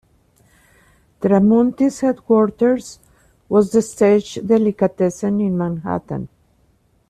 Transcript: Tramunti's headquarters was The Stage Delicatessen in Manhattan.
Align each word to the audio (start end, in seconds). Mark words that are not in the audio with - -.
Tramunti's 1.19 1.99
headquarters 1.99 2.97
was 3.47 3.71
The 3.71 3.83
Stage 3.83 4.33
Delicatessen 4.43 5.39
in 5.39 5.55
Manhattan. 5.55 6.27